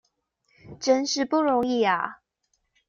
[0.79, 2.21] 真是不容易啊！